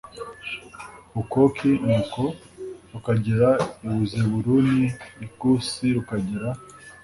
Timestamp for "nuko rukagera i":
1.85-3.87